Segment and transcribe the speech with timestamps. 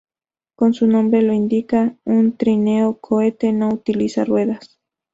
[0.55, 4.79] Como su nombre lo indica, un trineo cohete no utiliza ruedas.